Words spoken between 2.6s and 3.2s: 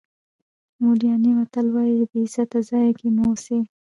ځای کې